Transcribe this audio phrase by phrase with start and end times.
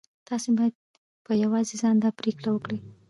[0.27, 0.73] تاسې بايد
[1.25, 2.79] په يوازې ځان دا پرېکړه وکړئ.